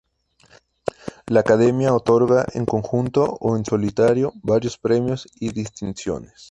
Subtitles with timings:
[1.27, 6.33] La academia otorga, en conjunto o en solitario, varios premios y distinciones.